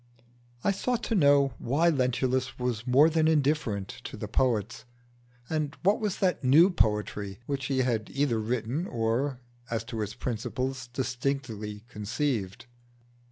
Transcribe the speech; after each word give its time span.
I 0.63 0.71
sought 0.71 1.03
to 1.03 1.13
know 1.13 1.53
why 1.59 1.89
Lentulus 1.91 2.57
was 2.57 2.87
more 2.87 3.07
than 3.07 3.27
indifferent 3.27 3.89
to 4.05 4.17
the 4.17 4.27
poets, 4.27 4.83
and 5.47 5.77
what 5.83 5.99
was 5.99 6.17
that 6.17 6.43
new 6.43 6.71
poetry 6.71 7.39
which 7.45 7.65
he 7.67 7.81
had 7.83 8.09
either 8.11 8.39
written 8.39 8.87
or, 8.87 9.41
as 9.69 9.83
to 9.83 10.01
its 10.01 10.15
principles, 10.15 10.87
distinctly 10.87 11.83
conceived. 11.87 12.65